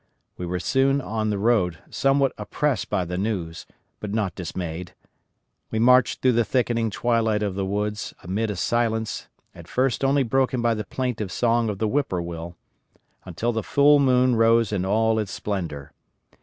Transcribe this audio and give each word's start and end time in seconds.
We 0.35 0.47
were 0.47 0.59
soon 0.59 0.99
on 0.99 1.29
the 1.29 1.37
road, 1.37 1.77
somewhat 1.91 2.31
oppressed 2.35 2.89
by 2.89 3.05
the 3.05 3.19
news, 3.19 3.67
but 3.99 4.11
not 4.11 4.33
dismayed. 4.33 4.95
We 5.69 5.77
marched 5.77 6.21
through 6.23 6.31
the 6.31 6.43
thickening 6.43 6.89
twilight 6.89 7.43
of 7.43 7.53
the 7.53 7.67
woods 7.67 8.11
amid 8.23 8.49
a 8.49 8.55
silence 8.55 9.27
at 9.53 9.67
first 9.67 10.03
only 10.03 10.23
broken 10.23 10.59
by 10.59 10.73
the 10.73 10.85
plaintive 10.85 11.31
song 11.31 11.69
of 11.69 11.77
the 11.77 11.87
whip 11.87 12.09
poor 12.09 12.19
will, 12.19 12.55
until 13.25 13.51
the 13.51 13.61
full 13.61 13.99
moon 13.99 14.35
rose 14.35 14.71
in 14.71 14.85
all 14.87 15.19
its 15.19 15.31
splendor. 15.33 15.91